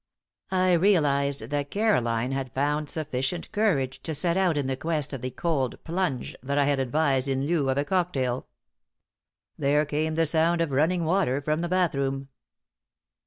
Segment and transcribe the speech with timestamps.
[0.49, 5.29] I realized that Caroline had found sufficient courage to set out in quest of the
[5.29, 8.47] cold plunge that I had advised in lieu of a cocktail.
[9.59, 12.29] There came the sound of running water from the bathroom.